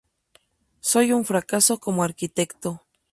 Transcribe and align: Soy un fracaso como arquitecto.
Soy 0.79 1.11
un 1.13 1.25
fracaso 1.25 1.77
como 1.79 2.03
arquitecto. 2.03 2.81